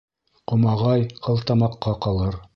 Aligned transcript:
Ҡомағай 0.51 1.05
ҡылтамаҡҡа 1.29 1.97
ҡалыр. 2.09 2.45